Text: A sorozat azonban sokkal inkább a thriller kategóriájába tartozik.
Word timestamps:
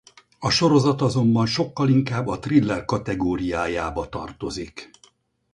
A 0.39 0.49
sorozat 0.49 1.01
azonban 1.01 1.45
sokkal 1.45 1.89
inkább 1.89 2.27
a 2.27 2.39
thriller 2.39 2.85
kategóriájába 2.85 4.09
tartozik. 4.09 4.89